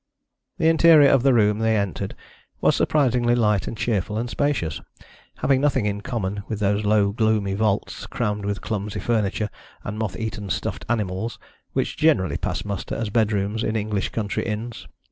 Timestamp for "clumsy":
8.61-8.99